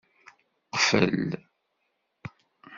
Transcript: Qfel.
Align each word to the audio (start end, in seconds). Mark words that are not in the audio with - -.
Qfel. 0.77 1.29